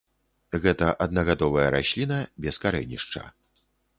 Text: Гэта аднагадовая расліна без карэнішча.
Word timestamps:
Гэта 0.63 0.87
аднагадовая 1.05 1.67
расліна 1.77 2.17
без 2.47 2.55
карэнішча. 2.63 3.21